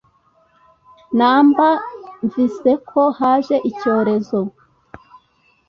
numbersmviseko 1.17 3.01
haje 3.19 3.55
icyorezo 3.69 4.39